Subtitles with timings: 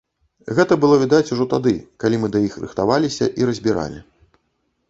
[0.59, 1.73] Гэта было відаць ужо тады,
[2.05, 3.99] калі мы да іх рыхтаваліся і разбіралі.